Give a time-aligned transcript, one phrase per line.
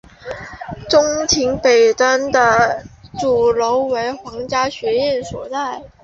[0.89, 2.83] 中庭北端的
[3.19, 5.79] 主楼为皇家学院所在。